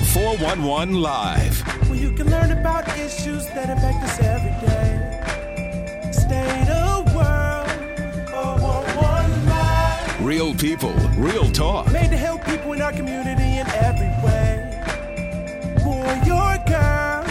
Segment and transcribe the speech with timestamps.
[0.00, 1.60] The 411 Live.
[1.90, 6.10] Where you can learn about issues that affect us every day.
[6.10, 7.68] State of world.
[8.30, 10.24] 411 Live.
[10.24, 11.92] Real people, real talk.
[11.92, 14.82] Made to help people in our community in every way.
[15.82, 17.22] For your girl.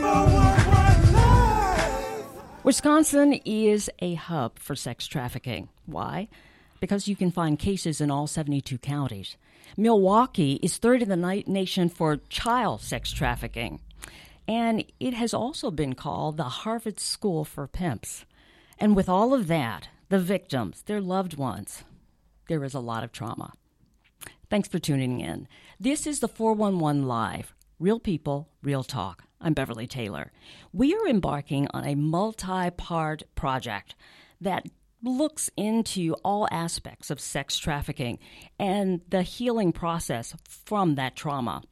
[0.00, 2.64] 411 Live.
[2.64, 5.68] Wisconsin is a hub for sex trafficking.
[5.86, 6.26] Why?
[6.80, 9.36] Because you can find cases in all 72 counties.
[9.76, 13.80] Milwaukee is third in the nation for child sex trafficking.
[14.48, 18.24] And it has also been called the Harvard School for Pimps.
[18.78, 21.84] And with all of that, the victims, their loved ones,
[22.48, 23.52] there is a lot of trauma.
[24.48, 25.46] Thanks for tuning in.
[25.78, 29.24] This is the 411 Live Real People, Real Talk.
[29.40, 30.32] I'm Beverly Taylor.
[30.72, 33.94] We are embarking on a multi part project
[34.40, 34.66] that
[35.02, 38.18] looks into all aspects of sex trafficking
[38.58, 41.62] and the healing process from that trauma.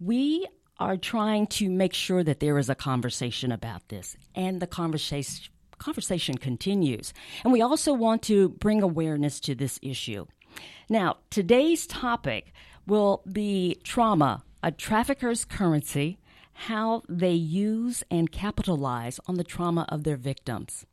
[0.00, 0.46] We
[0.78, 5.52] are trying to make sure that there is a conversation about this and the conversation
[5.78, 7.12] conversation continues.
[7.42, 10.26] And we also want to bring awareness to this issue.
[10.88, 12.52] Now, today's topic
[12.86, 16.18] will be trauma, a trafficker's currency,
[16.52, 20.86] how they use and capitalize on the trauma of their victims.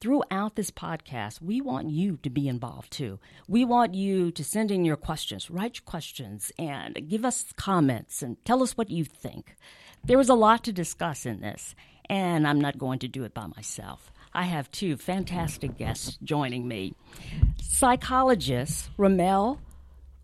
[0.00, 3.18] Throughout this podcast, we want you to be involved too.
[3.48, 8.36] We want you to send in your questions, write questions, and give us comments and
[8.44, 9.56] tell us what you think.
[10.04, 11.74] There is a lot to discuss in this,
[12.08, 14.12] and I'm not going to do it by myself.
[14.32, 16.94] I have two fantastic guests joining me
[17.60, 19.60] psychologist Ramel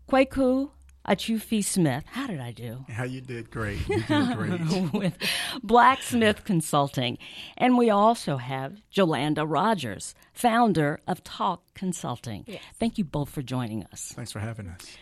[0.09, 0.69] Kweku
[1.07, 2.03] Akyirefi Smith.
[2.07, 2.85] How did I do?
[2.89, 3.87] How you did great.
[3.87, 4.93] You did great.
[4.93, 5.17] with
[5.63, 7.17] Blacksmith Consulting.
[7.57, 12.45] And we also have Jolanda Rodgers, founder of Talk Consulting.
[12.79, 14.13] Thank you both for joining us.
[14.15, 14.97] Thanks for having us.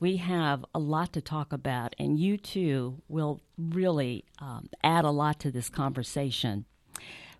[0.00, 5.10] We have a lot to talk about, and you two will really um, add a
[5.10, 6.64] lot to this conversation.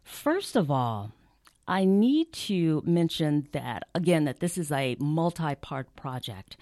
[0.05, 1.11] First of all,
[1.69, 6.57] I need to mention that, again, that this is a multi part project.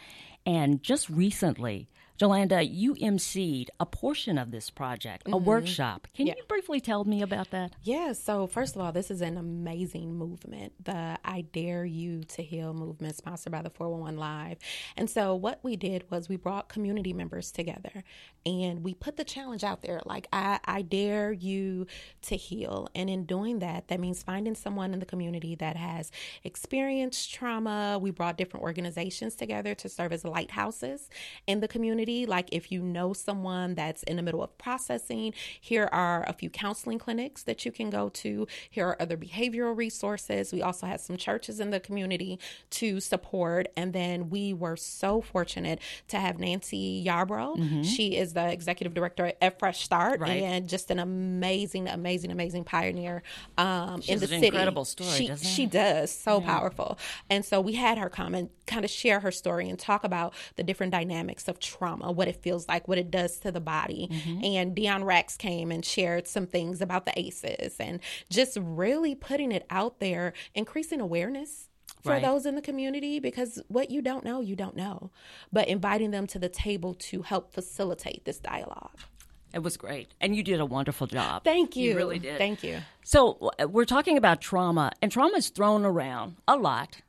[0.46, 1.88] And just recently,
[2.18, 5.44] Jolanda, you emceed a portion of this project, a mm-hmm.
[5.44, 6.06] workshop.
[6.14, 6.34] Can Yeah.
[6.36, 7.72] you briefly tell me about that?
[7.82, 12.42] Yeah, so first of all, this is an amazing movement, the I Dare You to
[12.42, 14.58] Heal movement, sponsored by the 411 Live.
[14.96, 18.04] And so, what we did was we brought community members together
[18.46, 21.88] and we put the challenge out there like, I, I dare you
[22.22, 22.88] to heal.
[22.94, 26.12] And in doing that, that means finding someone in the community that has
[26.44, 27.98] experienced trauma.
[28.00, 31.08] We brought different organizations together to serve as lighthouses
[31.48, 32.03] in the community.
[32.04, 36.50] Like, if you know someone that's in the middle of processing, here are a few
[36.50, 38.46] counseling clinics that you can go to.
[38.70, 40.52] Here are other behavioral resources.
[40.52, 42.38] We also have some churches in the community
[42.70, 43.68] to support.
[43.76, 45.78] And then we were so fortunate
[46.08, 47.84] to have Nancy Yarbrough.
[47.84, 50.42] She is the executive director at Fresh Start Right.
[50.42, 53.22] and just an amazing, amazing, amazing pioneer
[53.58, 54.46] um, in the an city.
[54.46, 56.10] incredible story, She, she does.
[56.10, 56.98] So powerful.
[57.30, 60.34] And so we had her come and kind of share her story and talk about
[60.56, 64.08] the different dynamics of trauma, what it feels like, what it does to the body.
[64.10, 64.44] Mm-hmm.
[64.44, 68.00] And Dion Rex came and shared some things about the ACEs and
[68.30, 71.68] just really putting it out there, increasing awareness.
[72.02, 72.22] For Right.
[72.22, 75.10] those in the community, because what you don't know, you don't know.
[75.50, 78.98] But inviting them to the table to help facilitate this dialogue.
[79.54, 80.12] It was great.
[80.20, 81.44] And you did a wonderful job.
[81.44, 81.90] Thank you.
[81.90, 82.36] You really did.
[82.36, 82.80] Thank you.
[83.04, 87.00] So we're talking about trauma, and trauma is thrown around a lot.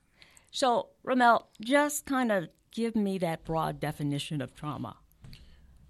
[0.52, 4.98] So, Ramel, just kind of give me that broad definition of trauma.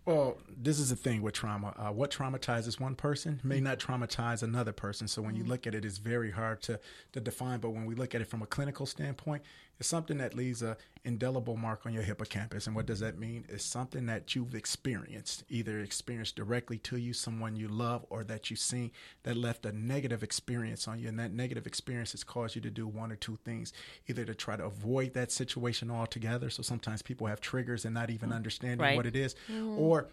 [0.06, 1.73] Well, this is the thing with trauma.
[1.75, 5.07] Uh, what traumatizes one person may not traumatize another person.
[5.07, 6.79] So when you look at it, it's very hard to,
[7.13, 7.59] to define.
[7.59, 9.41] But when we look at it from a clinical standpoint,
[9.80, 12.66] it's something that leaves a indelible mark on your hippocampus.
[12.66, 13.46] And what does that mean?
[13.47, 18.50] It's something that you've experienced, either experienced directly to you, someone you love, or that
[18.50, 18.91] you've seen
[19.24, 21.08] that left a negative experience on you.
[21.08, 23.72] And that negative experience has caused you to do one or two things,
[24.08, 26.50] either to try to avoid that situation altogether.
[26.50, 28.35] So sometimes people have triggers and not even mm.
[28.35, 28.96] understanding Right.
[28.96, 29.80] what it is, mm-hmm.
[29.80, 30.09] or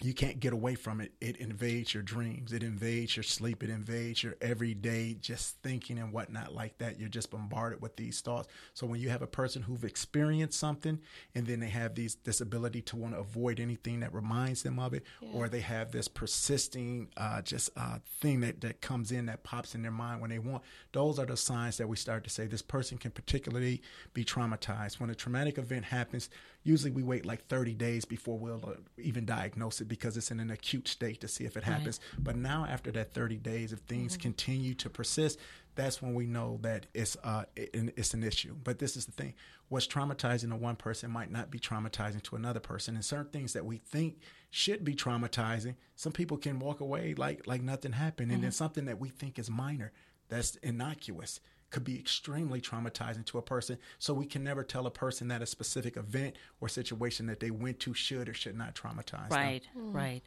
[0.00, 1.12] you can't get away from it.
[1.20, 2.52] It invades your dreams.
[2.52, 3.62] It invades your sleep.
[3.62, 6.98] It invades your everyday just thinking and whatnot like that.
[6.98, 8.48] You're just bombarded with these thoughts.
[8.74, 10.98] So when you have a person who've experienced something
[11.34, 14.78] and then they have these this ability to want to avoid anything that reminds them
[14.80, 19.26] of it, or they have this persisting uh, just uh, thing that, that comes in
[19.26, 22.24] that pops in their mind when they want, those are the signs that we start
[22.24, 23.82] to say this person can particularly
[24.14, 24.98] be traumatized.
[24.98, 26.28] When a traumatic event happens,
[26.64, 30.40] usually we wait like 30 days before we'll uh, even diagnose it because it's in
[30.40, 32.00] an acute state to see if it happens.
[32.18, 35.38] But now, after that 30 days, if things continue to persist,
[35.74, 38.54] that's when we know that it's uh it, it's an issue.
[38.62, 39.34] But this is the thing:
[39.68, 43.52] what's traumatizing to one person might not be traumatizing to another person, and certain things
[43.54, 44.18] that we think
[44.50, 48.84] should be traumatizing, some people can walk away like like nothing happened, and then something
[48.84, 49.92] that we think is minor,
[50.28, 51.40] that's innocuous,
[51.72, 53.78] could be extremely traumatizing to a person.
[53.98, 57.50] So we can never tell a person that a specific event or situation that they
[57.50, 59.38] went to should or should not traumatize them.
[59.38, 60.22] Right, right.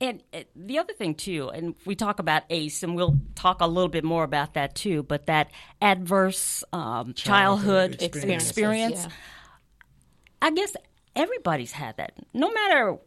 [0.00, 3.66] And uh, the other thing, too, and we talk about ACE, and we'll talk a
[3.66, 5.50] little bit more about that, too, but that
[5.80, 8.44] adverse um, childhood, Childhood experience.
[8.44, 9.04] experiences.
[9.04, 9.12] Yeah.
[10.42, 10.74] I guess
[11.14, 12.14] everybody's had that.
[12.32, 12.98] No matter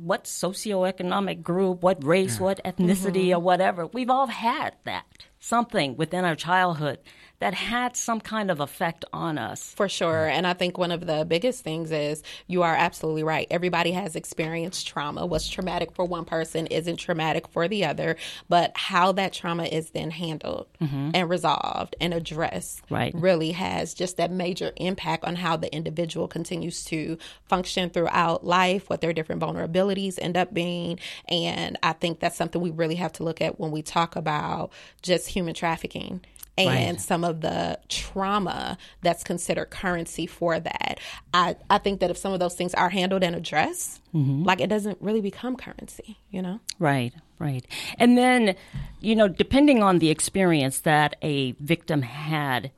[0.00, 5.04] what socioeconomic group, what race, what ethnicity, or whatever, we've all had that.
[5.40, 6.98] Something within our childhood
[7.40, 9.72] that had some kind of effect on us.
[9.76, 10.26] For sure.
[10.26, 13.46] And I think one of the biggest things is you are absolutely right.
[13.50, 15.24] Everybody has experienced trauma.
[15.24, 18.16] What's traumatic for one person isn't traumatic for the other,
[18.48, 21.10] but how that trauma is then handled mm-hmm.
[21.14, 23.14] and resolved and addressed Right.
[23.14, 28.90] really has just that major impact on how the individual continues to function throughout life,
[28.90, 30.98] what their different vulnerabilities end up being.
[31.28, 34.72] And I think that's something we really have to look at when we talk about
[35.02, 36.20] just human trafficking
[36.56, 37.00] and Right.
[37.00, 40.98] some of the trauma that's considered currency for that.
[41.32, 44.66] I, I think that if some of those things are handled and addressed, like it
[44.68, 46.58] doesn't really become currency, you know?
[46.80, 47.64] Right, right.
[48.00, 48.56] And then,
[49.00, 52.72] you know, depending on the experience that a victim had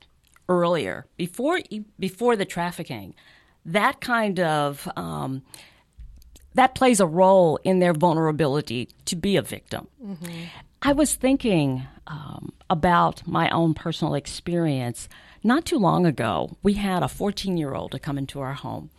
[0.47, 1.59] earlier, before
[1.97, 3.15] before the trafficking,
[3.65, 5.41] that kind of um,
[6.53, 9.87] that plays a role in their vulnerability to be a victim.
[10.81, 15.07] I was thinking um, about my own personal experience.
[15.43, 18.89] Not too long ago, we had a 14 year old to come into our home,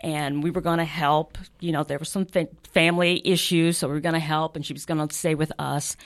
[0.00, 1.38] and we were going to help.
[1.58, 4.64] You know, there were some fa- family issues, so we were going to help, and
[4.64, 5.96] she was going to stay with us.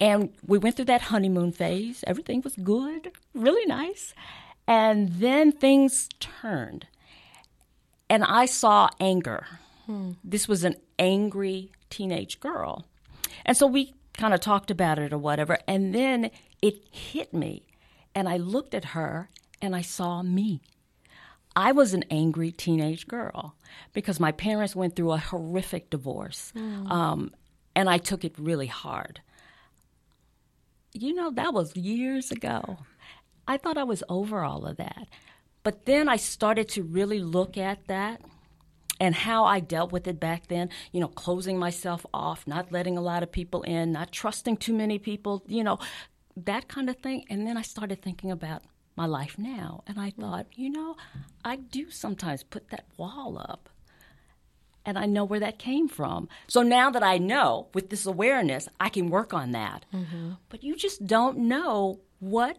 [0.00, 2.02] And we went through that honeymoon phase.
[2.06, 4.14] Everything was good, really nice.
[4.66, 6.86] And then things turned.
[8.10, 9.46] And I saw anger.
[10.24, 12.84] This was an angry teenage girl.
[13.44, 15.58] And so we kind of talked about it or whatever.
[15.66, 16.30] And then
[16.60, 17.64] it hit me.
[18.14, 19.30] And I looked at her
[19.60, 20.60] and I saw me.
[21.54, 23.56] I was an angry teenage girl
[23.92, 26.52] because my parents went through a horrific divorce.
[26.90, 27.32] Um,
[27.74, 29.20] and I took it really hard.
[30.94, 32.78] You know, that was years ago.
[33.48, 35.08] I thought I was over all of that.
[35.62, 38.20] But then I started to really look at that
[39.02, 42.96] and how I dealt with it back then, you know, closing myself off, not letting
[42.96, 45.80] a lot of people in, not trusting too many people, you know,
[46.36, 47.24] that kind of thing.
[47.28, 48.62] And then I started thinking about
[48.94, 49.82] my life now.
[49.88, 50.20] And I mm.
[50.20, 50.94] thought, you know,
[51.44, 53.68] I do sometimes put that wall up.
[54.86, 56.28] And I know where that came from.
[56.46, 59.84] So now that I know with this awareness, I can work on that.
[59.92, 60.34] Mm-hmm.
[60.48, 62.56] But you just don't know what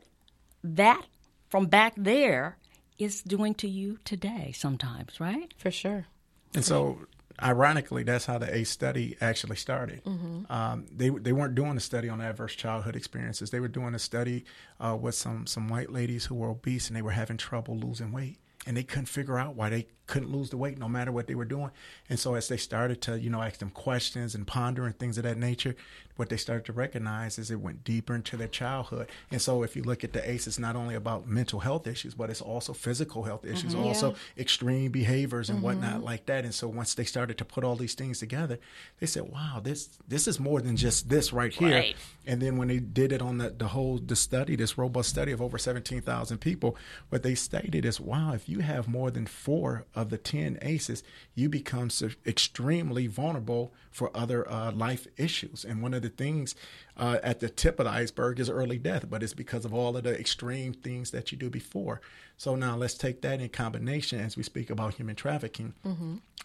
[0.62, 1.06] that
[1.48, 2.58] from back there
[2.98, 5.54] is doing to you today sometimes, right?
[5.58, 6.08] For sure.
[6.56, 7.00] And so,
[7.42, 10.02] ironically, that's how the ACE study actually started.
[10.50, 13.50] Um, they they weren't doing a study on adverse childhood experiences.
[13.50, 14.46] They were doing a study
[14.80, 18.12] uh, with some some white ladies who were obese and they were having trouble losing
[18.12, 21.28] weight, and they couldn't figure out why they couldn't lose the weight no matter what
[21.28, 21.72] they were doing.
[22.10, 25.18] And so, as they started to you know ask them questions and ponder and things
[25.18, 25.76] of that nature,
[26.16, 29.08] what they started to recognize is it went deeper into their childhood.
[29.32, 32.14] And so, if you look at the ACE, it's not only about mental health issues,
[32.14, 33.86] but it's also physical health issues, mm-hmm.
[33.86, 35.66] also extreme behaviors and mm-hmm.
[35.66, 36.44] whatnot like that.
[36.44, 38.60] And so, once they started to put all these things together,
[39.00, 41.96] they said, "Wow, this this is more than just this right here." Right.
[42.26, 45.32] And then when they did it on the, the whole the study, this robust study
[45.32, 46.78] of over seventeen thousand people,
[47.10, 51.04] what they stated is, "Wow, if you have more than four of the ten ACEs,
[51.36, 56.56] you become so extremely vulnerable for other uh, life issues." And one of the things
[56.98, 59.96] uh, at the tip of the iceberg is early death, but it's because of all
[59.98, 62.02] of the extreme things that you do before.
[62.38, 65.74] So now let's take that in combination as we speak about human trafficking.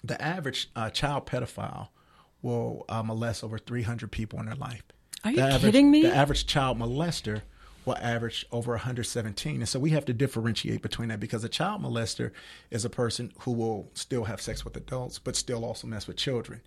[0.04, 1.88] The average uh, child pedophile
[2.42, 4.82] will uh, molest over 300 people in their life.
[5.24, 6.02] Are The you average- kidding me?
[6.02, 7.42] The average child molester
[7.88, 9.56] will average over 117.
[9.56, 12.30] And so we have to differentiate between that because a child molester
[12.70, 16.16] is a person who will still have sex with adults, but still also mess with
[16.16, 16.60] children.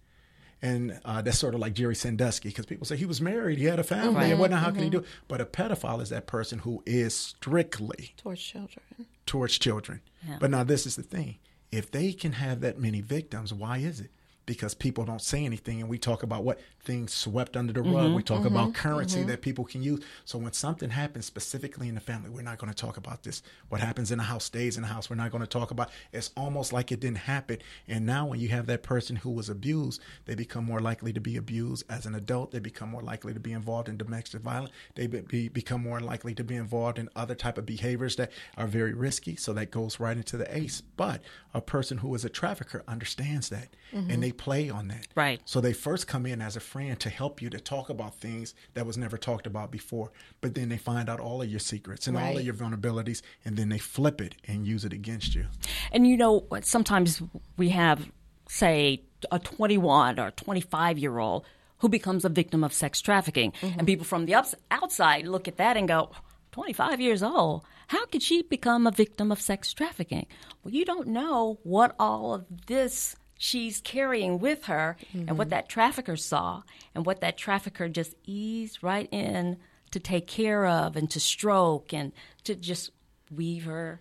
[0.61, 3.65] And uh, that's sort of like Jerry Sandusky because people say he was married, he
[3.65, 4.59] had a family, and whatnot.
[4.61, 4.99] How can he do?
[4.99, 5.05] it?
[5.27, 8.85] But a pedophile is that person who is strictly Towards children.
[9.25, 10.01] towards children.
[10.27, 10.37] Yeah.
[10.39, 11.37] But now this is the thing:
[11.71, 14.11] if they can have that many victims, why is it?
[14.45, 18.07] Because people don't say anything and we talk about what things swept under the rug.
[18.07, 19.29] Mm-hmm, we talk about mm-hmm, currency mm-hmm.
[19.29, 20.03] that people can use.
[20.25, 23.43] So when something happens specifically in the family, we're not going to talk about this.
[23.69, 25.09] What happens in the house stays in the house.
[25.09, 27.59] We're not going to talk about it's almost like it didn't happen.
[27.87, 31.21] And now when you have that person who was abused, they become more likely to
[31.21, 32.51] be abused as an adult.
[32.51, 34.71] They become more likely to be involved in domestic violence.
[34.95, 38.31] They be, be, become more likely to be involved in other type of behaviors that
[38.57, 39.35] are very risky.
[39.35, 40.81] So that goes right into the ACE.
[40.81, 41.21] But
[41.53, 45.07] a person who is a trafficker understands that and they play on that.
[45.15, 45.41] Right.
[45.45, 48.53] So they first come in as a friend to help you to talk about things
[48.73, 50.11] that was never talked about before.
[50.41, 53.57] But then they find out all of your secrets and all of your vulnerabilities and
[53.57, 55.47] then they flip it and use it against you.
[55.91, 57.21] And you know, sometimes
[57.57, 58.11] we have,
[58.47, 61.45] say, a 21 or 25 year old
[61.79, 63.51] who becomes a victim of sex trafficking.
[63.53, 63.79] Mm-hmm.
[63.79, 66.11] And people from the ups- outside look at that and go,
[66.51, 70.27] 25 years old, how could she become a victim of sex trafficking?
[70.63, 75.49] Well, you don't know what all of this she's carrying with her and what mm-hmm.
[75.49, 76.61] that trafficker saw
[76.93, 79.57] and what that trafficker just eased right in
[79.89, 82.11] to take care of and to stroke and
[82.43, 82.91] to just
[83.35, 83.99] weave her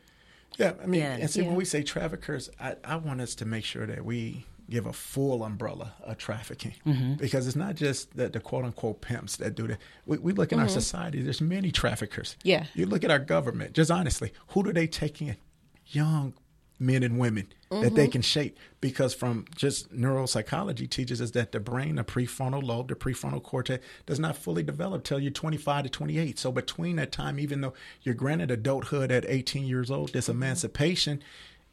[0.59, 1.13] Yeah, I mean, Yeah.
[1.15, 1.47] and see, Yeah.
[1.47, 4.93] when we say traffickers, I, I want us to make sure that we give a
[4.93, 7.15] full umbrella of trafficking mm-hmm.
[7.15, 9.79] because it's not just the, the quote unquote pimps that do that.
[10.05, 10.75] We, we look in our mm-hmm.
[10.75, 12.37] society, there's many traffickers.
[12.43, 12.67] Yeah.
[12.75, 15.37] You look at our government, just honestly, who do they take in?
[15.87, 16.35] Young
[16.81, 18.13] men and women that they mm-hmm.
[18.13, 18.59] can shape.
[18.81, 23.85] Because from just neuropsychology teaches us that the brain, the prefrontal lobe, the prefrontal cortex
[24.07, 26.39] does not fully develop till you're 25 to 28.
[26.39, 30.43] So between that time, even though you're granted adulthood at 18 years old, this mm-hmm.
[30.43, 31.23] emancipation,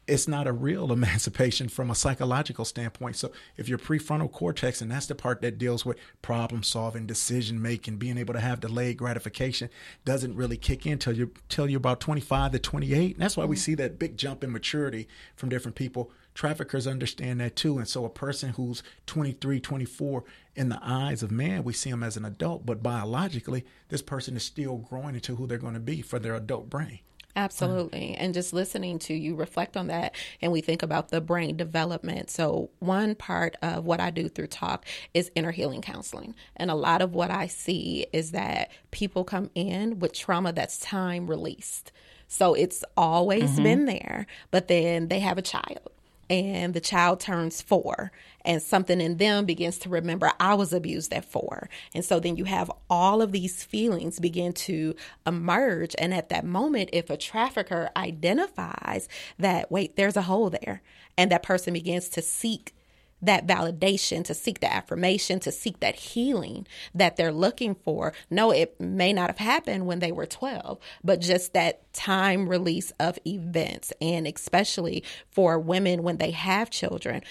[0.08, 3.16] it's not a real emancipation from a psychological standpoint.
[3.16, 7.60] So if your prefrontal cortex, and that's the part that deals with problem solving, decision
[7.62, 9.68] making, being able to have delayed gratification,
[10.04, 13.14] doesn't really kick in till you till you're about 25 to 28.
[13.14, 13.60] And that's why we mm-hmm.
[13.60, 16.10] see that big jump in maturity from different people.
[16.34, 17.78] Traffickers understand that too.
[17.78, 20.24] And so a person who's 23, 24,
[20.54, 24.36] in the eyes of man, we see them as an adult, but biologically, this person
[24.36, 27.00] is still growing into who they're going to be for their adult brain.
[27.38, 28.16] Absolutely.
[28.16, 32.30] And just listening to you reflect on that, and we think about the brain development.
[32.30, 36.34] So, one part of what I do through talk is inner healing counseling.
[36.56, 40.80] And a lot of what I see is that people come in with trauma that's
[40.80, 41.92] time released.
[42.26, 43.62] So, it's always mm-hmm.
[43.62, 45.90] been there, but then they have a child
[46.30, 48.12] and the child turns four
[48.44, 51.68] and something in them begins to remember i was abused at four.
[51.94, 54.94] And so then you have all of these feelings begin to
[55.26, 55.94] emerge.
[55.98, 59.08] And at that moment if a trafficker identifies
[59.38, 60.82] that wait there's a hole there
[61.16, 62.74] and that person begins to seek
[63.22, 68.12] that validation, to seek the affirmation, to seek that healing that they're looking for.
[68.30, 72.92] No, it may not have happened when they were 12, but just that time release
[73.00, 73.92] of events.
[74.00, 77.22] And especially for women when they have children,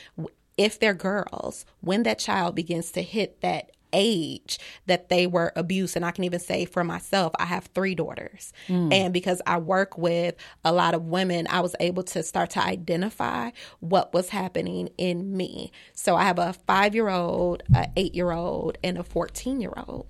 [0.57, 5.95] if they're girls, when that child begins to hit that age that they were abused.
[5.95, 8.53] And I can even say for myself I have 3 daughters.
[8.67, 8.91] Hmm.
[8.91, 12.63] And because I work with a lot of women I was able to start to
[12.63, 15.71] identify what was happening in me.
[15.93, 20.07] So I have a 5-year-old a 8-year-old and a 14-year-old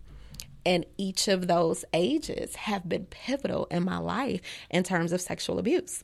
[0.66, 5.60] and each of those ages have been pivotal in my life in terms of sexual
[5.60, 6.04] abuse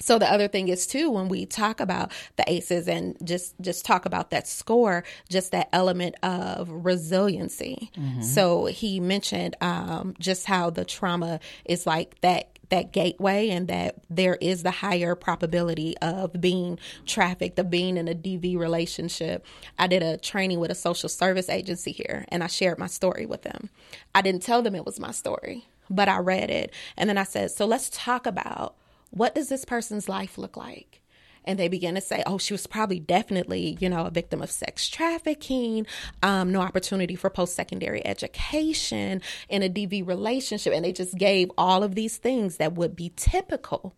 [0.00, 3.84] so the other thing is too when we talk about the aces and just just
[3.84, 7.90] talk about that score just that element of resiliency.
[8.22, 13.94] So he mentioned um, just how the trauma is like that that gateway and that
[14.10, 19.44] there is the higher probability of being trafficked of being in a dv relationship.
[19.78, 23.26] I did a training with a social service agency here and i shared my story
[23.26, 23.70] with them.
[24.14, 26.72] I didn't tell them it was my story but i read it.
[26.96, 28.76] And then i said so let's talk about
[29.10, 31.02] what does this person's life look like?
[31.44, 34.50] And they began to say, oh, she was probably definitely, you know, a victim of
[34.50, 35.86] sex trafficking,
[36.22, 40.74] um, no opportunity for post secondary education, in a DV relationship.
[40.74, 43.94] And they just gave all of these things that would be typical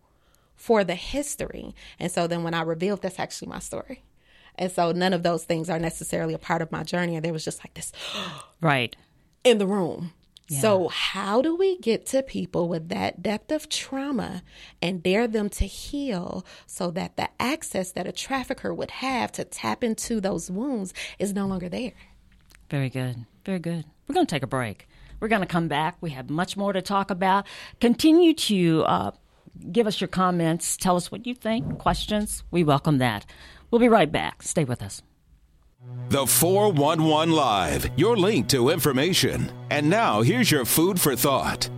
[0.55, 1.75] for the history.
[1.99, 4.03] And so then when I revealed that's actually my story.
[4.55, 7.15] And so none of those things are necessarily a part of my journey.
[7.15, 7.91] And there was just like this
[8.61, 8.95] Right.
[9.43, 10.13] in the room.
[10.59, 14.43] So, how do we get to people with that depth of trauma
[14.81, 19.45] and dare them to heal so that the access that a trafficker would have to
[19.45, 21.93] tap into those wounds is no longer there?
[22.69, 23.25] Very good.
[23.45, 23.85] Very good.
[24.07, 24.87] We're going to take a break.
[25.19, 25.97] We're going to come back.
[26.01, 27.45] We have much more to talk about.
[27.79, 29.11] Continue to uh,
[29.71, 30.77] give us your comments.
[30.77, 32.43] Tell us what you think, questions.
[32.51, 33.25] We welcome that.
[33.69, 34.43] We'll be right back.
[34.43, 35.01] Stay with us.
[36.11, 39.49] The 411 Live, your link to information.
[39.69, 41.69] And now here's your food for thought.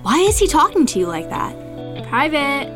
[0.00, 1.54] Why is he talking to you like that?
[2.08, 2.72] Private.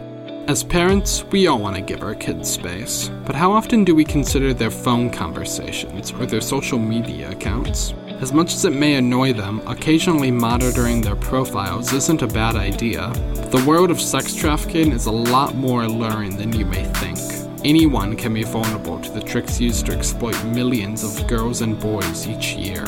[0.48, 4.04] As parents, we all want to give our kids space, but how often do we
[4.04, 7.94] consider their phone conversations or their social media accounts?
[8.20, 13.10] As much as it may annoy them, occasionally monitoring their profiles isn't a bad idea.
[13.50, 17.37] The world of sex trafficking is a lot more alluring than you may think.
[17.64, 22.28] Anyone can be vulnerable to the tricks used to exploit millions of girls and boys
[22.28, 22.84] each year.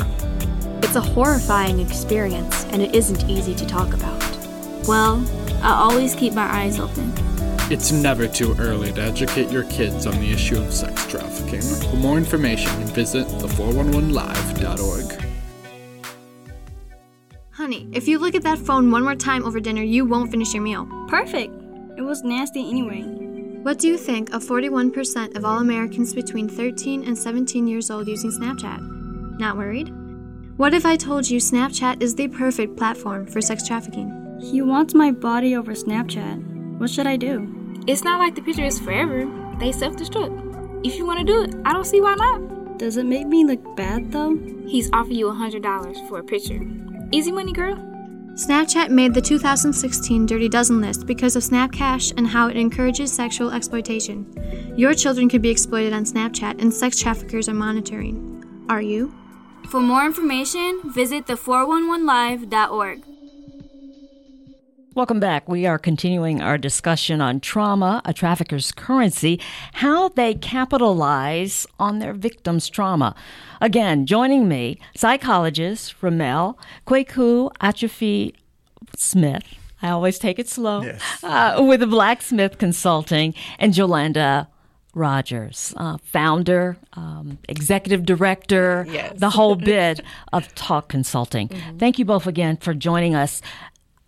[0.83, 4.23] It's a horrifying experience, and it isn't easy to talk about.
[4.87, 5.25] Well,
[5.61, 7.13] I always keep my eyes open.
[7.69, 11.63] It's never too early to educate your kids on the issue of sex trafficking.
[11.63, 15.25] For more information, visit the411live.org.
[17.51, 20.55] Honey, if you look at that phone one more time over dinner, you won't finish
[20.55, 20.89] your meal.
[21.09, 21.53] Perfect.
[21.99, 23.20] It was nasty anyway.
[23.63, 28.09] What do you think of 41% of all Americans between 13 and 17 years old
[28.09, 29.39] using Snapchat?
[29.39, 29.93] Not worried?
[30.57, 34.39] What if I told you Snapchat is the perfect platform for sex trafficking?
[34.41, 36.79] He wants my body over Snapchat.
[36.79, 37.83] What should I do?
[37.87, 39.31] It's not like the picture is forever.
[39.59, 40.87] They self destruct.
[40.87, 42.79] If you want to do it, I don't see why not.
[42.79, 44.39] Does it make me look bad though?
[44.67, 46.61] He's offering you $100 for a picture.
[47.13, 47.90] Easy money, girl.
[48.35, 53.51] Snapchat made the 2016 Dirty Dozen list because of Snapcash and how it encourages sexual
[53.51, 54.25] exploitation.
[54.77, 58.65] Your children could be exploited on Snapchat and sex traffickers are monitoring.
[58.69, 59.13] Are you?
[59.69, 63.10] For more information, visit the411live.org.
[64.95, 65.49] Welcome back.
[65.49, 69.41] We are continuing our discussion on trauma, a trafficker's currency,
[69.75, 73.15] how they capitalize on their victim's trauma.
[73.61, 78.35] Again, joining me, psychologist Ramel Kweku Akyirefi
[78.97, 79.45] Smith.
[79.81, 80.83] I always take it slow.
[80.83, 81.01] Yes.
[81.23, 84.49] Uh, with Blacksmith Consulting and Jolanda
[84.93, 89.13] Rodgers, uh, founder, um, executive director, Yes.
[89.21, 90.01] the whole bit
[90.33, 91.49] of Talk Consulting.
[91.79, 93.41] Thank you both again for joining us.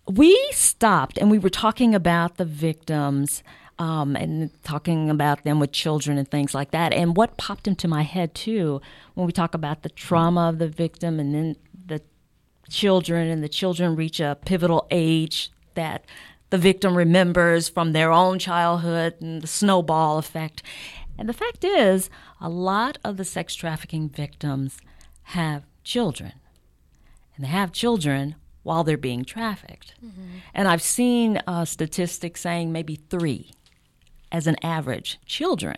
[0.07, 3.41] We stopped and we were talking about the victims
[3.79, 6.93] um, and talking about them with children and things like that.
[6.93, 8.81] And what popped into my head too
[9.13, 11.55] when we talk about the trauma of the victim and then
[11.85, 12.01] the
[12.69, 16.05] children and the children reach a pivotal age that
[16.49, 20.61] the victim remembers from their own childhood and the snowball effect.
[21.17, 24.79] And the fact is, a lot of the sex trafficking victims
[25.23, 26.33] have children.
[27.35, 29.93] And they have children while they're being trafficked.
[30.53, 33.51] And I've seen uh, statistics saying maybe three
[34.31, 35.77] as an average children.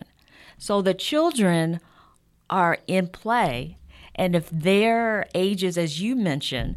[0.58, 1.80] So the children
[2.48, 3.76] are in play.
[4.14, 6.76] And if their ages, as you mentioned,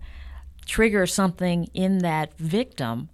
[0.66, 3.10] trigger something in that victim,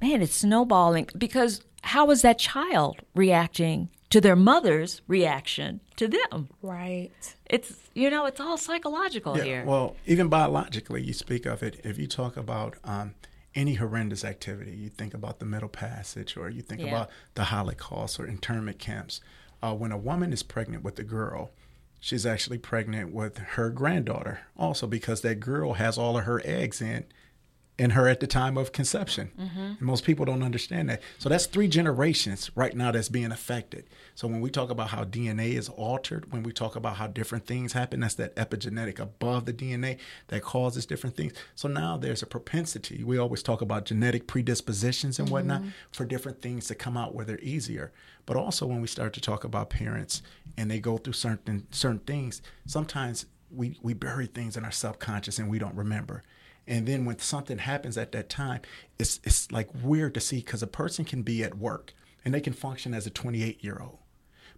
[0.00, 6.48] man, it's snowballing because how is that child reacting to their mother's reaction to them?
[6.62, 7.36] Right.
[7.50, 9.64] It's you know, it's all psychological here.
[9.66, 11.80] Well, even biologically, you speak of it.
[11.84, 13.14] If you talk about um,
[13.56, 16.88] any horrendous activity, you think about the Middle Passage, or you think Yeah.
[16.88, 19.20] about the Holocaust or internment camps.
[19.62, 21.50] Uh, when a woman is pregnant with a girl,
[21.98, 26.80] she's actually pregnant with her granddaughter, also because that girl has all of her eggs
[26.80, 27.04] in
[27.80, 29.32] in her at the time of conception.
[29.40, 29.58] Mm-hmm.
[29.58, 31.00] And most people don't understand that.
[31.18, 33.86] So that's three generations right now that's being affected.
[34.14, 37.46] So when we talk about how DNA is altered, when we talk about how different
[37.46, 39.96] things happen, that's that epigenetic above the DNA
[40.28, 41.32] that causes different things.
[41.54, 43.02] So now there's a propensity.
[43.02, 45.70] We always talk about genetic predispositions and whatnot mm-hmm.
[45.90, 47.92] for different things to come out where they're easier.
[48.26, 50.20] But also when we start to talk about parents
[50.58, 55.38] and they go through certain certain things, sometimes we, we bury things in our subconscious
[55.38, 56.22] and we don't remember.
[56.66, 58.60] And then when something happens at that time,
[58.98, 61.94] it's it's like weird to see because a person can be at work
[62.24, 63.98] and they can function as a 28 year old,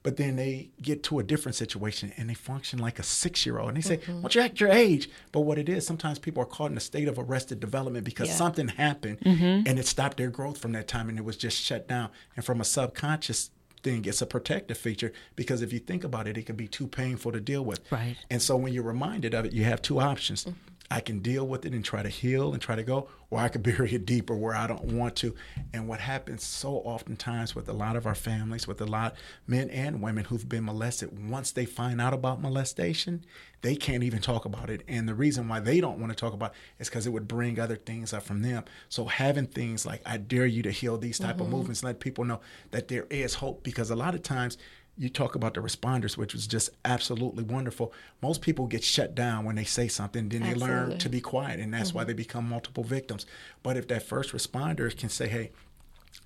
[0.02, 3.58] but then they get to a different situation and they function like a six year
[3.58, 4.20] old, and they say, mm-hmm.
[4.22, 6.80] "Well, you're at your age." But what it is, sometimes people are caught in a
[6.80, 8.34] state of arrested development because Yeah.
[8.34, 9.66] something happened mm-hmm.
[9.66, 12.10] and it stopped their growth from that time, and it was just shut down.
[12.36, 13.50] And from a subconscious
[13.82, 16.86] thing, it's a protective feature because if you think about it, it can be too
[16.86, 17.80] painful to deal with.
[17.90, 18.16] Right.
[18.30, 20.44] And so when you're reminded of it, you have two options.
[20.44, 20.58] Mm-hmm.
[20.92, 23.48] I can deal with it and try to heal and try to go, or I
[23.48, 25.34] could bury it deeper where I don't want to.
[25.72, 29.14] And what happens so oftentimes with a lot of our families, with a lot
[29.46, 33.24] men and women who've been molested, once they find out about molestation,
[33.62, 34.82] they can't even talk about it.
[34.86, 37.26] And the reason why they don't want to talk about it is because it would
[37.26, 38.64] bring other things up from them.
[38.90, 41.56] So having things like I dare you to heal these type of mm-hmm.
[41.56, 44.58] movements, let people know that there is hope because a lot of times
[44.98, 47.92] you talk about the responders, which was just absolutely wonderful.
[48.20, 51.60] Most people get shut down when they say something, then they learn to be quiet,
[51.60, 53.24] and that's why they become multiple victims.
[53.62, 55.50] But if that first responder can say, "Hey,"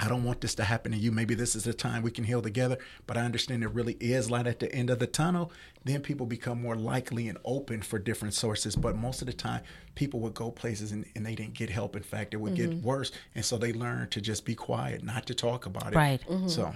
[0.01, 1.11] I don't want this to happen to you.
[1.13, 2.77] Maybe this is the time we can heal together,
[3.07, 5.53] but I understand there really is light at the end of the tunnel.
[5.85, 8.75] Then people become more likely and open for different sources.
[8.77, 9.63] But most of the time,
[9.95, 11.97] people would go places and, and they didn't get help.
[11.97, 12.57] In fact, it would Mhm.
[12.57, 13.11] get worse.
[13.35, 15.97] And so they learn to just be quiet, not to talk about it.
[15.97, 16.21] Right.
[16.47, 16.75] So,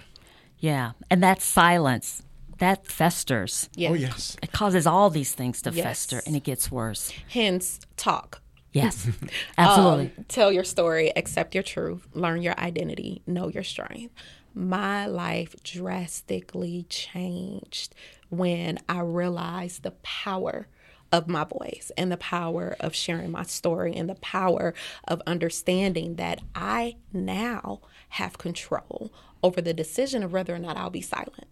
[0.61, 2.23] Yeah, and that silence
[2.59, 3.71] that festers.
[3.75, 3.91] Yeah.
[3.91, 4.37] Oh, yes.
[4.43, 5.83] It causes all these things to Yes.
[5.85, 7.11] fester, and it gets worse.
[7.31, 8.43] Hence, talk.
[8.73, 9.09] Yes,
[9.59, 10.13] absolutely.
[10.17, 14.15] Um, tell your story, accept your truth, learn your identity, know your strength.
[14.55, 17.95] My life drastically changed
[18.29, 20.69] when I realized the power
[21.13, 24.75] of my voice and the power of sharing my story and the power
[25.07, 30.91] of understanding that I now have control over the decision of whether or not I'll
[30.91, 31.47] be silent.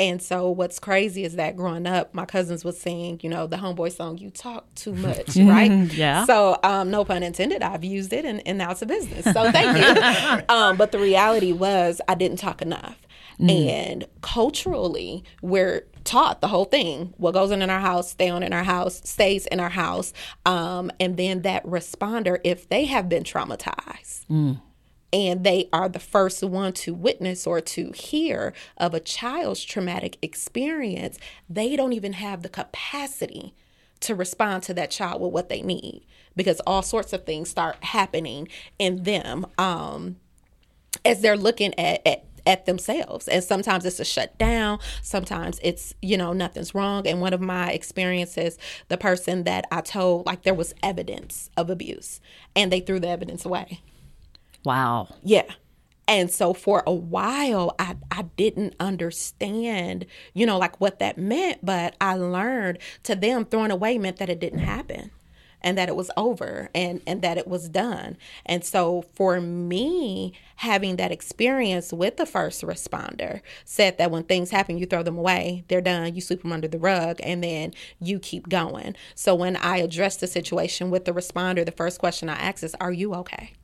[0.00, 3.56] And so what's crazy is that growing up, my cousins would sing, you know, the
[3.56, 5.70] homeboy song, You Talk Too Much, right?
[5.92, 6.24] Yeah.
[6.24, 9.24] So um, no pun intended, I've used it and, and now it's a business.
[9.24, 10.44] So thank you.
[10.54, 12.98] um, but the reality was I didn't talk enough.
[13.42, 13.68] Mm.
[13.68, 17.12] And culturally, we're taught the whole thing.
[17.16, 20.12] What goes on in our house, stay on in our house, stays in our house.
[20.46, 24.60] Um, and then that responder, if they have been traumatized, Mm.
[25.12, 30.18] and they are the first one to witness or to hear of a child's traumatic
[30.22, 31.18] experience,
[31.50, 33.54] they don't even have the capacity
[34.00, 37.76] to respond to that child with what they need because all sorts of things start
[37.84, 40.16] happening in them um,
[41.04, 43.28] as they're looking at, at at themselves.
[43.28, 44.78] And sometimes it's a shutdown.
[45.02, 47.06] Sometimes it's you know nothing's wrong.
[47.06, 51.70] And one of my experiences the person that i told like there was evidence of
[51.70, 52.20] abuse
[52.54, 53.80] and they threw the evidence away.
[54.64, 55.08] Wow.
[55.22, 55.44] yeah.
[56.08, 61.64] And so for a while, I, I didn't understand, you know, like what that meant,
[61.64, 65.10] but I learned to them throwing away meant that it didn't happen
[65.62, 68.16] and that it was over and, and that it was done.
[68.46, 74.50] And so for me, having that experience with the first responder said that when things
[74.50, 77.72] happen, you throw them away, they're done, you sweep them under the rug, and then
[78.00, 78.94] you keep going.
[79.14, 82.74] So when I address the situation with the responder, the first question I ask is,
[82.76, 83.54] Are you okay?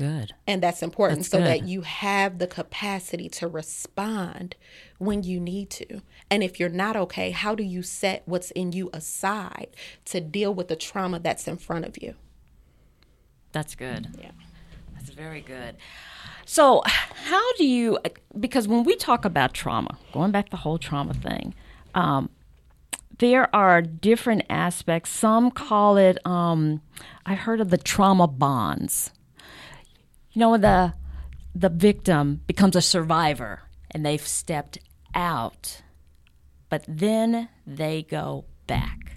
[0.00, 0.32] Good.
[0.46, 4.56] And that's important That's so that you have the capacity to respond
[4.96, 6.00] when you need to.
[6.30, 10.54] And if you're not okay, how do you set what's in you aside to deal
[10.54, 12.14] with the trauma that's in front of you?
[13.52, 14.08] That's good.
[14.18, 14.30] Yeah.
[14.94, 15.76] That's very good.
[16.46, 17.98] So, how do you,
[18.38, 21.54] because when we talk about trauma, going back the whole trauma thing,
[21.94, 22.30] um,
[23.18, 25.10] there are different aspects.
[25.10, 26.80] Some call it, um,
[27.26, 29.12] I heard of the trauma bonds.
[30.32, 30.94] You know, the,
[31.54, 34.78] the victim becomes a survivor and they've stepped
[35.14, 35.82] out,
[36.68, 39.16] but then they go back.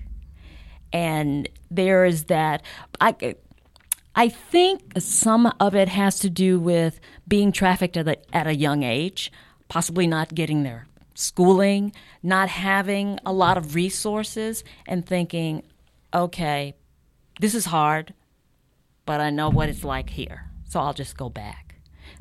[0.92, 2.64] And there is that,
[3.02, 3.36] I,
[4.16, 8.56] I think some of it has to do with being trafficked at a, at a
[8.56, 9.32] young age,
[9.70, 15.64] possibly not getting their schooling, not having a lot of resources, and thinking,
[16.14, 16.76] okay,
[17.40, 18.14] this is hard,
[19.06, 21.76] but I know what it's like here, so I'll just go back.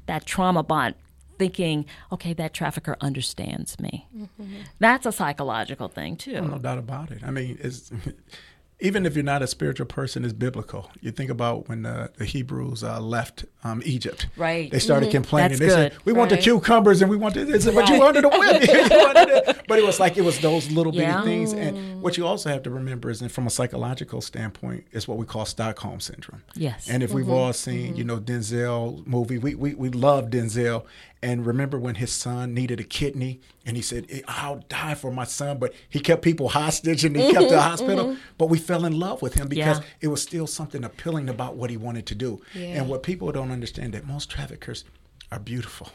[0.05, 0.95] That trauma bond,
[1.39, 4.07] thinking, okay, that trafficker understands me.
[4.15, 4.57] Mm-hmm.
[4.79, 6.37] That's a psychological thing, too.
[6.37, 7.23] Oh, no doubt about it.
[7.25, 7.91] I mean, it's
[8.83, 10.91] even if you're not a spiritual person, it's biblical.
[11.01, 14.27] You think about when the, the Hebrews uh, left um, Egypt.
[14.37, 14.71] Right.
[14.71, 15.13] They started Mhm.
[15.13, 15.51] complaining.
[15.51, 16.05] That's they said, good.
[16.05, 18.61] "We want the cucumbers and we want this, this, but you wanted the women."
[18.93, 19.63] You wanted it.
[19.69, 21.53] But it was like it was those little bitty things.
[21.53, 25.17] And what you also have to remember is, that from a psychological standpoint, is what
[25.19, 26.43] we call Stockholm syndrome.
[26.55, 26.89] Yes.
[26.91, 27.31] And if we've Mhm.
[27.39, 30.85] all seen, you know, Denzel movie, we, we we love Denzel.
[31.25, 35.13] And remember when his son needed a kidney, and he said, "Eh, "I'll die for
[35.13, 38.05] my son," but he kept people hostage and he kept the Mhm, hospital.
[38.07, 38.19] mhm.
[38.39, 39.85] But we fell in love with him because Yeah.
[40.01, 42.41] it was still something appealing about what he wanted to do.
[42.55, 42.81] Yeah.
[42.81, 44.85] And what people don't understand that most traffickers
[45.31, 45.91] are beautiful.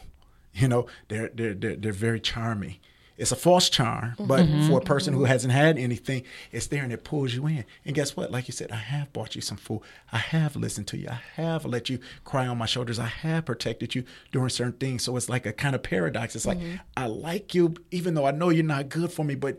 [0.53, 2.77] You know, they're they're they're, they're very charming.
[3.17, 4.67] It's a false charm, but Mhm.
[4.67, 7.65] for a person who hasn't had anything, it's there and it pulls you in.
[7.83, 8.31] And guess what?
[8.31, 9.81] Like you said, I have bought you some food.
[10.11, 11.07] I have listened to you.
[11.09, 12.99] I have let you cry on my shoulders.
[12.99, 15.03] I have protected you during certain things.
[15.03, 16.35] So it's like a kind of paradox.
[16.35, 16.79] It's like Mhm.
[16.95, 19.57] I like you, even though I know you're not good for me, but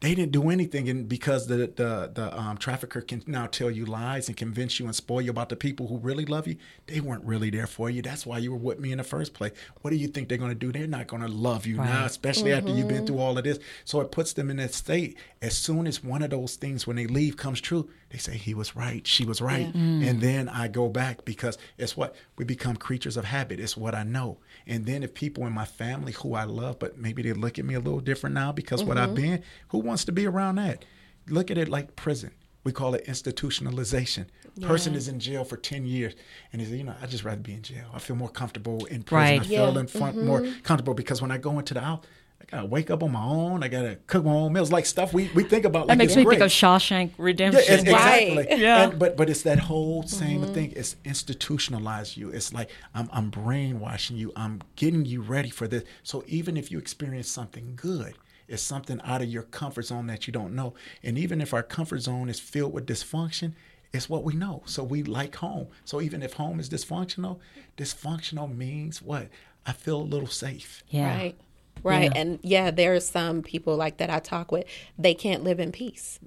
[0.00, 3.84] they didn't do anything and because the the the um, trafficker can now tell you
[3.84, 7.00] lies and convince you and spoil you about the people who really love you they
[7.00, 8.00] weren't really there for you.
[8.02, 9.52] That's why you were with me in the first place.
[9.82, 10.72] What do you think they're going to do?
[10.72, 12.06] They're not going to love you now Right.
[12.06, 13.06] especially after you've been Mhm.
[13.08, 13.58] through all of this.
[13.84, 15.16] So it puts them in that state.
[15.42, 18.54] As soon as one of those things when they leave comes true they say he
[18.54, 19.06] was right.
[19.06, 19.66] She was right.
[19.66, 19.80] Yeah.
[19.80, 20.08] Mm.
[20.08, 23.60] and then i go back because it's what we become creatures of habit.
[23.60, 24.38] It's what i know
[24.70, 27.64] and then if people in my family who i love but maybe they look at
[27.64, 29.14] me a little different now because what i've Mhm.
[29.22, 30.84] been who wants to be around that
[31.28, 32.30] look at it like prison
[32.62, 34.26] We call it institutionalization.
[34.60, 36.12] Person is in jail for 10 years
[36.52, 37.86] and he's, you know, I just rather be in jail.
[37.94, 39.16] I feel more comfortable in prison.
[39.16, 39.40] Right.
[39.40, 42.04] I feel in front more comfortable because when I go into the house,
[42.40, 43.62] I gotta wake up on my own.
[43.62, 45.86] I gotta cook my own meals, like stuff we, we think about.
[45.86, 46.38] That like makes it's me great.
[46.38, 47.62] think of Shawshank Redemption.
[47.66, 48.36] it's, exactly.
[48.36, 48.58] Right.
[48.58, 48.84] Yeah.
[48.84, 50.54] And, but but it's that whole same mm-hmm.
[50.54, 50.72] thing.
[50.74, 52.30] It's institutionalized you.
[52.30, 54.32] It's like I'm I'm brainwashing you.
[54.36, 55.84] I'm getting you ready for this.
[56.02, 58.14] So even if you experience something good,
[58.48, 60.74] it's something out of your comfort zone that you don't know.
[61.02, 63.52] And even if our comfort zone is filled with dysfunction,
[63.92, 64.62] it's what we know.
[64.66, 65.68] So we like home.
[65.84, 67.38] So even if home is dysfunctional,
[67.76, 69.28] dysfunctional means what?
[69.66, 70.82] I feel a little safe.
[70.88, 71.16] yeah.
[71.16, 71.38] Right.
[71.82, 72.10] Right.
[72.14, 72.20] Yeah.
[72.20, 74.64] And yeah, there are some people like that I talk with,
[74.98, 76.18] they can't live in peace.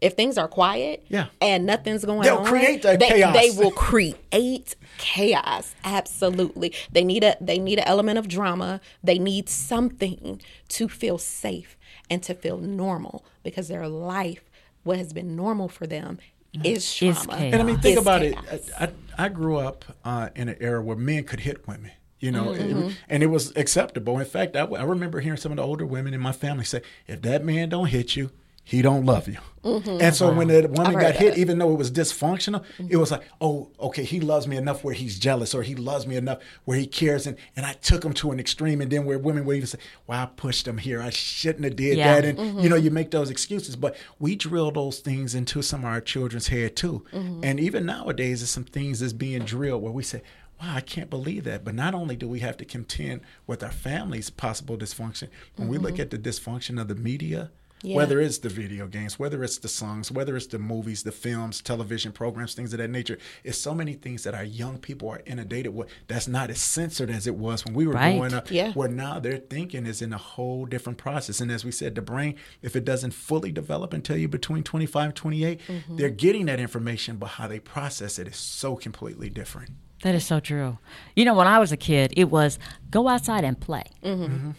[0.00, 1.26] If things are quiet Yeah.
[1.40, 3.34] and nothing's going They'll on, create that they, chaos.
[3.34, 5.74] they will create chaos.
[5.82, 6.72] Absolutely.
[6.92, 8.80] They need a they need an element of drama.
[9.02, 11.76] They need something to feel safe
[12.08, 14.42] and to feel normal because their life,
[14.84, 16.18] what has been normal for them,
[16.62, 17.14] is Is trauma.
[17.38, 17.52] chaos.
[17.52, 18.44] And I mean, think is about chaos.
[18.52, 18.70] it.
[18.78, 22.30] I, I, I grew up uh, in an era where men could hit women, you
[22.32, 22.88] know, Mm-hmm.
[22.88, 24.18] it- and it was acceptable.
[24.18, 26.82] In fact, I, I remember hearing some of the older women in my family say,
[27.06, 28.30] "If that man don't hit you."
[28.64, 31.00] He don't love you, and so when the woman Mm-hmm.
[31.00, 31.40] got hit, that.
[31.40, 34.92] even though it was dysfunctional, it was like, oh, okay, he loves me enough where
[34.92, 38.12] he's jealous, or he loves me enough where he cares, and, and I took him
[38.12, 41.00] to an extreme, and then where women would even say, well, I pushed him here,
[41.00, 42.20] I shouldn't have did Yeah.
[42.20, 45.80] that, and you know, you make those excuses, but we drill those things into some
[45.80, 49.92] of our children's head too, and even nowadays, there's some things that's being drilled where
[49.92, 50.20] we say,
[50.60, 51.64] wow, I can't believe that.
[51.64, 55.78] But not only do we have to contend with our family's possible dysfunction, when we
[55.78, 57.50] look at the dysfunction of the media,
[57.84, 57.94] Yeah.
[57.94, 61.60] whether it's the video games, whether it's the songs, whether it's the movies, the films,
[61.62, 65.22] television programs, things of that nature, it's so many things that our young people are
[65.26, 68.16] inundated with that's not as censored as it was when we were Right.
[68.16, 68.50] growing up.
[68.50, 68.72] Yeah.
[68.72, 71.40] Where now their thinking is in a whole different process.
[71.40, 75.10] And as we said, the brain, if it doesn't fully develop until you're between 25
[75.10, 75.96] and 28, Mm-hmm.
[75.98, 79.70] they're getting that information, but how they process it is so completely different.
[80.02, 80.78] That is so true.
[81.16, 82.58] You know, when I was a kid, it was
[82.90, 83.84] go outside and play.
[84.02, 84.52] Mm-hmm.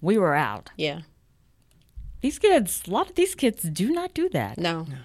[0.00, 0.70] We were out.
[0.76, 1.00] Yeah.
[2.20, 4.58] These kids, a lot of these kids do not do that.
[4.58, 4.82] No.
[4.82, 4.96] No.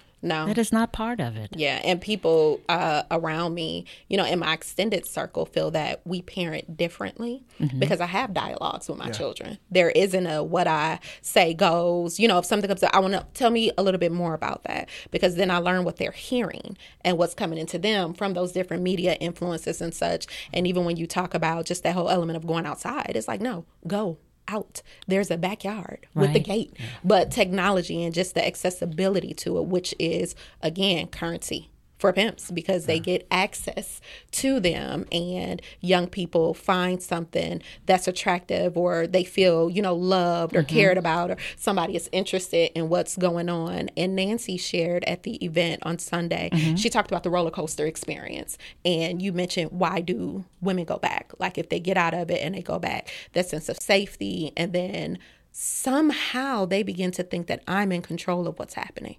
[0.48, 1.50] That is not part of it.
[1.56, 6.22] Yeah, and people uh, around me, you know, in my extended circle, feel that we
[6.22, 7.44] parent differently
[7.80, 9.58] because I have dialogues with my children.
[9.70, 12.20] There isn't a what I say goes.
[12.20, 14.34] You know, if something comes up, I want to tell me a little bit more
[14.34, 18.34] about that because then I learn what they're hearing and what's coming into them from
[18.34, 20.28] those different media influences and such.
[20.54, 23.42] And even when you talk about just that whole element of going outside, it's like,
[23.42, 24.82] no, go out.
[25.08, 26.46] There's a backyard with the Right.
[26.46, 26.78] gate.
[27.04, 31.70] But technology and just the accessibility to it, which is again currency
[32.04, 33.04] for pimps because they mm.
[33.04, 39.82] get access to them and young people find something that's attractive or they feel, you
[39.82, 40.76] know, loved or mm-hmm.
[40.76, 43.90] cared about or somebody is interested in what's going on.
[43.96, 46.76] And Nancy shared at the event on Sunday, mm-hmm.
[46.76, 48.58] she talked about the roller coaster experience.
[48.84, 51.32] And you mentioned why do women go back?
[51.40, 54.52] Like if they get out of it and they go back, that sense of safety
[54.58, 55.20] and then
[55.54, 59.16] somehow they begin to think that I'm in control of what's happening.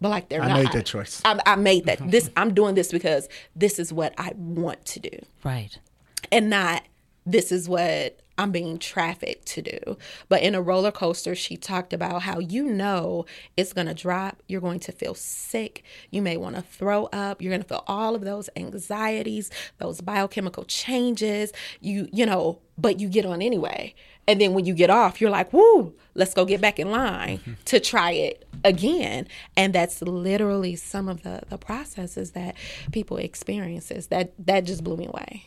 [0.00, 0.62] But like they're I not.
[0.62, 1.20] made that choice.
[1.24, 2.10] I, I made that.
[2.10, 5.78] This I'm doing this because this is what I want to do, Right.
[6.32, 6.82] and not
[7.26, 9.98] this is what I'm being trafficked to do.
[10.30, 13.26] But in a roller coaster, she talked about how you know
[13.58, 14.42] it's going to drop.
[14.48, 15.84] You're going to feel sick.
[16.10, 17.42] You may want to throw up.
[17.42, 21.52] You're going to feel all of those anxieties, those biochemical changes.
[21.80, 23.94] You, you know, but you get on anyway.
[24.26, 27.56] And then when you get off, you're like, woo, let's go get back in line
[27.64, 29.26] to try it again.
[29.56, 32.54] And that's literally some of the, the processes that
[32.92, 34.08] people experiences.
[34.08, 35.46] That that just blew me away.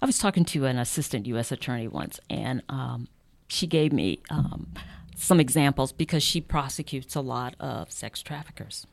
[0.00, 1.52] I was talking to an assistant U.S.
[1.52, 3.08] attorney once, and um,
[3.48, 4.68] she gave me um,
[5.16, 8.86] some examples because she prosecutes a lot of sex traffickers.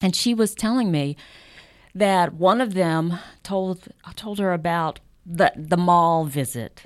[0.00, 1.16] And she was telling me
[1.94, 6.84] that one of them told I told her about the the mall visit.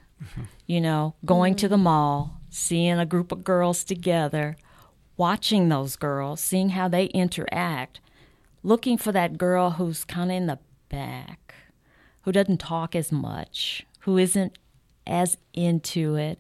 [0.67, 1.83] You know, going to the mm.
[1.83, 4.57] mall, seeing a group of girls together,
[5.17, 8.01] watching those girls, seeing how they interact,
[8.63, 10.59] looking for that girl who's kind of in the
[10.89, 11.55] back,
[12.23, 14.59] who doesn't talk as much, who isn't
[15.07, 16.39] as into it.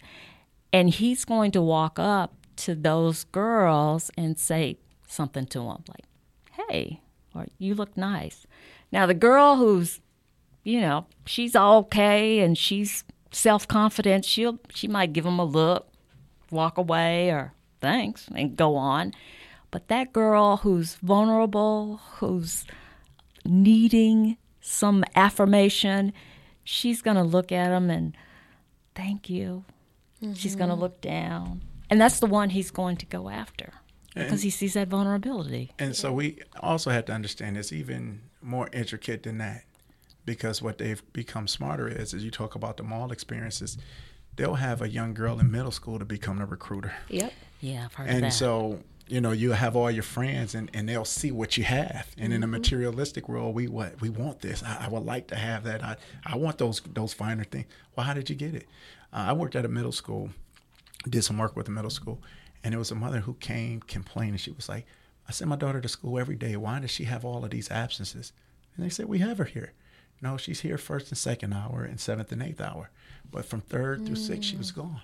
[0.73, 6.05] And he's going to walk up to those girls and say something to them like,
[6.69, 7.01] hey,
[7.35, 8.47] or you look nice.
[8.91, 10.01] Now, the girl who's,
[10.65, 15.89] you know, she's okay and she's self confident, she'll she might give him a look,
[16.51, 19.13] walk away, or thanks, and go on.
[19.71, 22.65] But that girl who's vulnerable, who's
[23.45, 26.13] needing some affirmation,
[26.63, 28.17] she's going to look at him and
[28.95, 29.65] thank you.
[30.35, 30.83] She's going to mm-hmm.
[30.83, 31.63] look down.
[31.91, 33.73] And that's the one he's going to go after.
[34.15, 35.73] because he sees that vulnerability.
[35.79, 39.65] And so we also have to understand it's even more intricate than that
[40.25, 43.79] because what they've become smarter is, as you talk about the mall experiences,
[44.37, 46.95] they'll have a young girl in middle school to become a recruiter.
[47.09, 47.33] Yep.
[47.61, 48.33] Yeah, I've heard and of that.
[48.33, 52.09] so you know you have all your friends and, and they'll see what you have.
[52.17, 54.63] And in a materialistic world we what we want this.
[54.63, 55.83] I, I would like to have that.
[55.83, 57.67] I, I want those those finer things.
[57.95, 58.67] Well how did you get it?
[59.13, 60.31] Uh, I worked at a middle school
[61.09, 62.23] did some work with a middle school
[62.63, 64.37] and it was a mother who came complaining.
[64.37, 64.87] She was like
[65.29, 66.57] I send my daughter to school every day.
[66.57, 68.33] Why does she have all of these absences?
[68.77, 69.73] And they said we have her here
[70.23, 72.91] no she's here first and second hour and seventh and eighth hour.
[73.31, 74.77] But from third through sixth she was mm.
[74.77, 75.03] gone.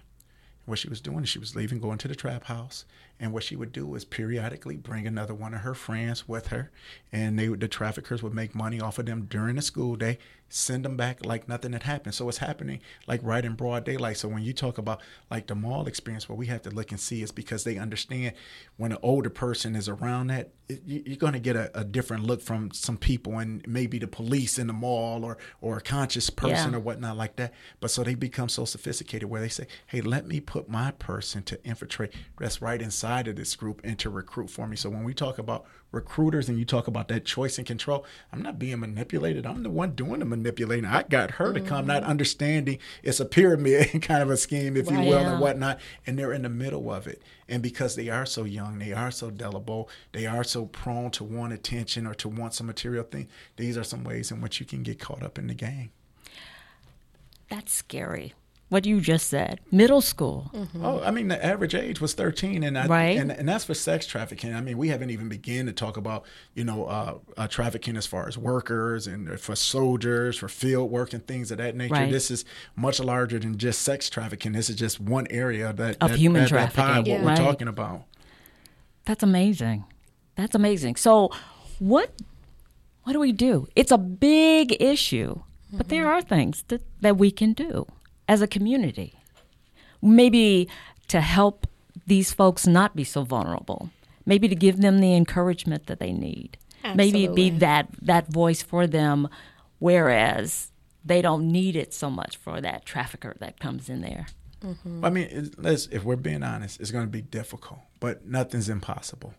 [0.65, 2.85] What she was doing is she was leaving, going to the trap house,
[3.21, 6.71] and what she would do is periodically bring another one of her friends with her,
[7.13, 10.19] and they would, the traffickers would make money off of them during the school day,
[10.51, 12.15] send them back like nothing had happened.
[12.15, 14.17] So it's happening like right in broad daylight.
[14.17, 16.99] So when you talk about like the mall experience, what we have to look and
[16.99, 18.33] see is because they understand
[18.79, 21.85] when an older person is around that, it, you- you're going to get a, a
[21.85, 25.81] different look from some people, and maybe the police in the mall or or a
[25.83, 26.77] conscious person Yeah.
[26.79, 27.53] or whatnot like that.
[27.81, 31.43] But so they become so sophisticated where they say, "Hey, let me put my person
[31.45, 35.05] to infiltrate that's right inside of this group and to recruit for me." So when
[35.05, 38.81] we talk about recruiters and you talk about that choice and control, I'm not being
[38.81, 39.47] manipulated.
[39.47, 40.85] I'm the one doing the manipulating.
[40.85, 42.07] I got her to come, not mm.
[42.07, 45.81] understanding it's a pyramid kind of a scheme, if you will, and whatnot.
[46.07, 47.23] And they're in the middle of it.
[47.49, 51.25] And because they are so young, they are so delible, they are so prone to
[51.25, 53.29] want attention or to want some material thing.
[53.57, 55.91] These are some ways in which you can get caught up in the game.
[57.49, 58.35] That's scary.
[58.71, 59.61] What you just said.
[59.73, 60.51] Middle school.
[60.83, 63.17] Oh, I mean, the average age was 13, and I, Right.
[63.19, 64.53] and, and that's for sex trafficking.
[64.55, 68.07] I mean, we haven't even begun to talk about, you know, uh, uh, trafficking as
[68.07, 71.95] far as workers and for soldiers, for field work and things of that nature.
[71.95, 72.13] Right.
[72.13, 72.45] This is
[72.77, 74.53] much larger than just sex trafficking.
[74.53, 77.13] This is just one area that Of that, human that, that pie, trafficking.
[77.15, 77.23] what Yeah.
[77.25, 77.39] we're Right.
[77.39, 78.03] talking about.
[79.07, 79.85] That's amazing.
[80.37, 80.97] That's amazing.
[80.97, 81.31] So,
[81.79, 82.13] what
[83.05, 83.67] what do we do?
[83.75, 85.41] It's a big issue,
[85.73, 87.87] but there are things that, that we can do
[88.29, 89.15] as a community.
[90.01, 90.69] Maybe
[91.09, 91.67] to help
[92.07, 93.91] these folks not be so vulnerable.
[94.25, 96.59] Maybe to give them the encouragement that they need.
[96.95, 99.29] Maybe be that that voice for them
[99.79, 100.71] whereas
[101.05, 104.27] they don't need it so much for that trafficker that comes in there.
[104.63, 105.05] Mm-hmm.
[105.05, 109.35] I mean, let's, if we're being honest, it's going to be difficult, but nothing's impossible.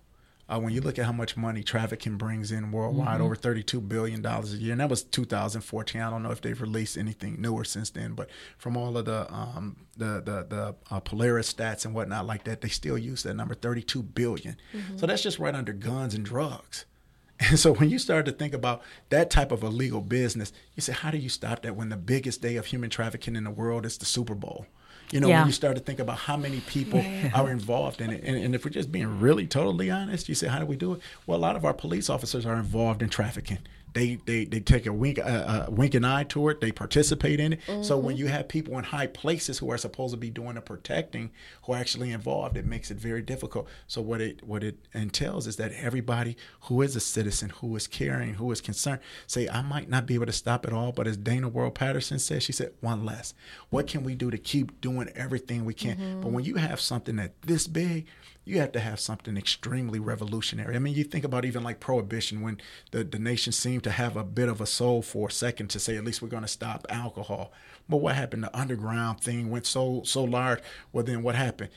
[0.51, 4.25] Uh, when you look at how much money trafficking brings in worldwide, over $32 billion
[4.25, 6.01] a year, and that was 2014.
[6.01, 9.31] I don't know if they've released anything newer since then, but from all of the
[9.31, 13.35] um, the the, the uh, Polaris stats and whatnot like that, they still use that
[13.35, 14.57] number, 32 billion.
[14.95, 16.85] So that's just right under guns and drugs.
[17.41, 18.81] And so when you start to think about
[19.11, 22.41] that type of illegal business, you say, how do you stop that when the biggest
[22.41, 24.65] day of human trafficking in the world is the Super Bowl?
[25.11, 25.39] You know, Yeah.
[25.39, 28.23] when you start to think about how many people are involved in it.
[28.23, 30.93] And, and if we're just being really totally honest, you say, how do we do
[30.93, 31.01] it?
[31.25, 33.59] Well, a lot of our police officers are involved in trafficking.
[33.93, 36.61] They, they, they take a wink uh, a wink and eye to it.
[36.61, 37.59] They participate in it.
[37.81, 40.61] So when you have people in high places who are supposed to be doing the
[40.61, 41.31] protecting,
[41.63, 43.67] who are actually involved, it makes it very difficult.
[43.87, 47.87] So what it what it entails is that everybody who is a citizen, who is
[47.87, 51.07] caring, who is concerned, say I might not be able to stop it all, but
[51.07, 53.33] as Dana World Patterson said, she said one less.
[53.69, 56.21] What can we do to keep doing everything we can?
[56.21, 58.05] But when you have something that this big,
[58.49, 60.75] you have to have something extremely revolutionary.
[60.75, 62.59] I mean, you think about even like prohibition when
[62.89, 65.79] the, the nation seemed to have a bit of a soul for a second to
[65.79, 67.51] say at least we're going to stop alcohol.
[67.87, 68.43] But what happened?
[68.43, 70.61] The underground thing went so so large.
[70.91, 71.69] Well, then what happened?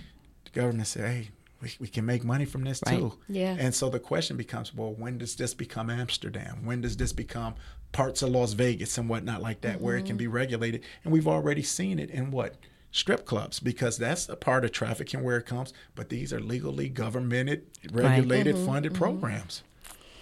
[0.45, 1.29] The government said, "Hey,
[1.61, 2.99] we, we can make money from this Right.
[2.99, 3.55] too." Yeah.
[3.59, 6.65] And so the question becomes, well, when does this become Amsterdam?
[6.65, 7.55] When does this become
[7.93, 10.17] parts of Las Vegas and whatnot like that, where it can mm-hmm.
[10.19, 10.83] be regulated?
[11.05, 12.57] And we've already seen it in what
[12.93, 15.73] strip clubs because that's a part of trafficking where it comes.
[15.95, 19.63] But these are legally governmented, regulated, funded programs.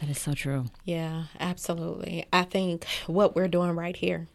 [0.01, 0.67] That is so true.
[0.85, 2.25] Yeah, absolutely.
[2.33, 4.29] I think what we're doing right here,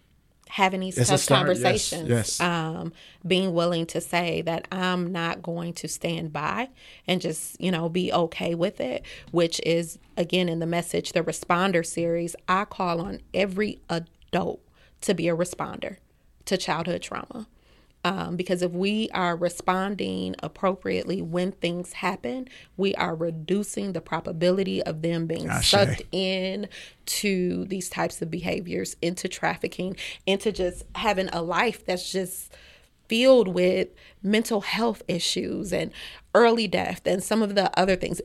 [0.48, 2.40] having these It's tough start, yes, conversations, yes.
[2.40, 2.94] Um,
[3.26, 6.70] being willing to say that I'm not going to stand by
[7.08, 11.24] and just, you know, be okay with it, which is, again, in the message, the
[11.24, 14.62] responder series, I call on every adult
[15.02, 15.98] to be a responder
[16.46, 17.48] to childhood trauma.
[18.06, 24.84] Um, because if we are responding appropriately when things happen, we are reducing the probability
[24.84, 25.72] of them being Ashe.
[25.72, 26.68] sucked in
[27.08, 32.54] to these types of behaviors, into trafficking, into just having a life that's just
[33.10, 33.88] filled with
[34.22, 35.92] mental health issues and
[36.36, 38.22] early death and some of the other things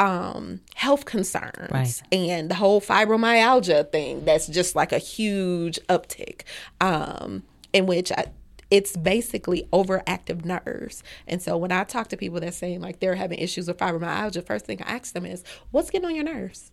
[0.00, 2.02] um health concerns Right.
[2.10, 6.42] and the whole fibromyalgia thing that's just like a huge uptick
[6.80, 8.26] um in which I,
[8.70, 11.02] it's basically overactive nerves.
[11.26, 14.46] And so when I talk to people that saying like they're having issues with fibromyalgia,
[14.46, 16.70] first thing I ask them is, "What's getting on your nerves?"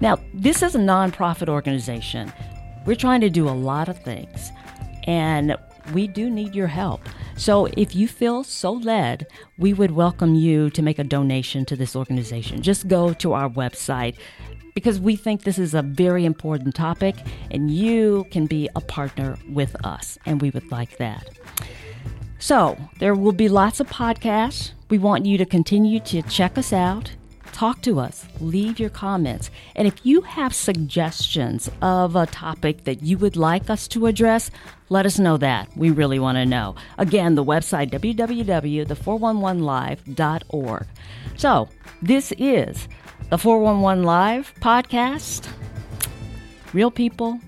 [0.00, 2.32] Now, this is a nonprofit organization.
[2.86, 4.50] We're trying to do a lot of things,
[5.04, 5.56] and
[5.92, 7.08] we do need your help.
[7.36, 9.26] So if you feel so led,
[9.58, 12.62] we would welcome you to make a donation to this organization.
[12.62, 14.16] Just go to our website
[14.74, 17.16] because we think this is a very important topic
[17.50, 21.28] and you can be a partner with us, and we would like that.
[22.38, 24.72] So, there will be lots of podcasts.
[24.88, 27.12] We want you to continue to check us out
[27.52, 29.50] talk to us, leave your comments.
[29.76, 34.50] And if you have suggestions of a topic that you would like us to address,
[34.88, 35.68] let us know that.
[35.76, 36.74] We really want to know.
[36.98, 40.86] Again, the website www.the411live.org.
[41.36, 41.68] So,
[42.02, 42.88] this is
[43.30, 45.48] the 411 Live podcast.
[46.72, 47.38] Real people,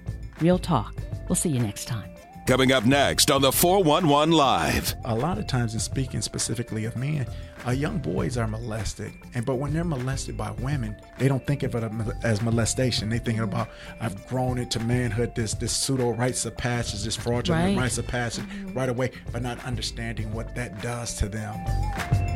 [0.40, 0.94] real talk.
[1.28, 2.09] We'll see you next time.
[2.46, 4.94] Coming up next on the 411 Live.
[5.05, 7.26] A lot of times, in speaking specifically of men,
[7.66, 11.62] uh, young boys are molested, and but when they're molested by women, they don't think
[11.62, 11.84] of it
[12.24, 13.08] as molestation.
[13.08, 13.68] They think about
[14.00, 15.34] I've grown into manhood.
[15.34, 17.82] This this pseudo rites of passage, this fraudulent right.
[17.82, 22.32] rites of passage, right away, but not understanding what that does to them.